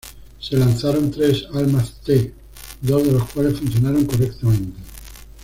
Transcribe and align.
Se 0.39 0.57
lanzaron 0.57 1.11
tres 1.11 1.45
Almaz-T, 1.53 2.33
dos 2.81 3.03
de 3.05 3.11
los 3.11 3.23
cuales 3.29 3.59
funcionaron 3.59 4.03
correctamente. 4.07 4.79